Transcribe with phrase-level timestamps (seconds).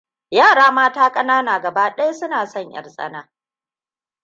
[0.31, 3.29] Yara mata ƙanana gabaɗaya suna son ʻyar tsana.